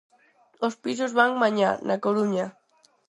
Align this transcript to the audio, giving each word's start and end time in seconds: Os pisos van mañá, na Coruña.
Os 0.65 0.75
pisos 0.83 1.15
van 1.19 1.41
mañá, 1.43 1.71
na 1.87 1.95
Coruña. 2.05 2.45